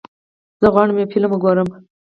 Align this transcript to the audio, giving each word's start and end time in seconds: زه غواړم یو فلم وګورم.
زه 0.61 0.67
غواړم 0.73 0.95
یو 1.01 1.11
فلم 1.13 1.31
وګورم. 1.33 1.67